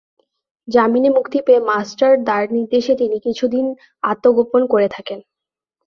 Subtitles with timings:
[0.67, 3.65] জামিনে মুক্তি পেয়ে মাস্টার দার নির্দেশে তিনি কিছু দিন
[4.03, 5.19] আত্মগোপন করে থাকেন।